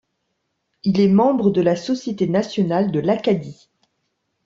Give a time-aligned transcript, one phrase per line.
[0.81, 3.69] Il est membre de la Société nationale de l'Acadie.